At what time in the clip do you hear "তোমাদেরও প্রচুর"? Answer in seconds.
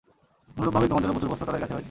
0.91-1.31